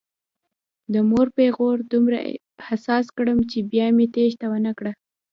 [0.93, 2.19] د مور پیغور دومره
[2.67, 4.91] حساس کړم چې بیا مې تېښته ونه کړه.